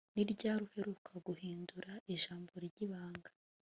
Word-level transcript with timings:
Ni 0.13 0.23
ryari 0.31 0.61
uheruka 0.67 1.13
guhindura 1.27 1.91
ijambo 2.13 2.51
ryibanga 2.65 3.29